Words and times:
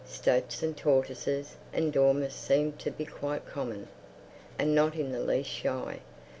Stoats 0.03 0.63
and 0.63 0.75
tortoises 0.75 1.57
and 1.71 1.93
dormice 1.93 2.33
seemed 2.33 2.79
to 2.79 2.89
be 2.89 3.05
quite 3.05 3.45
common, 3.45 3.87
and 4.57 4.73
not 4.73 4.95
in 4.95 5.11
the 5.11 5.19
least 5.21 5.51
shy. 5.51 5.99